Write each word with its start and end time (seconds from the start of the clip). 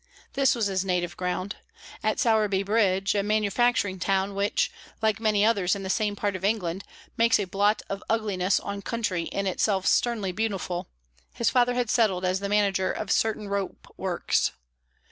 This 0.33 0.55
was 0.55 0.65
his 0.65 0.83
native 0.83 1.15
ground. 1.15 1.57
At 2.01 2.19
Sowerby 2.19 2.63
Bridge, 2.63 3.13
a 3.13 3.21
manufacturing 3.21 3.99
town, 3.99 4.33
which, 4.33 4.71
like 4.99 5.19
many 5.19 5.45
others 5.45 5.75
in 5.75 5.83
the 5.83 5.91
same 5.91 6.15
part 6.15 6.35
of 6.35 6.43
England, 6.43 6.83
makes 7.17 7.39
a 7.39 7.45
blot 7.45 7.83
of 7.87 8.01
ugliness 8.09 8.59
on 8.59 8.81
country 8.81 9.25
in 9.25 9.45
itself 9.45 9.85
sternly 9.85 10.31
beautiful, 10.31 10.87
his 11.35 11.51
father 11.51 11.75
had 11.75 11.91
settled 11.91 12.25
as 12.25 12.39
the 12.39 12.49
manager 12.49 12.91
of 12.91 13.11
certain 13.11 13.47
rope 13.47 13.93
works. 13.95 14.53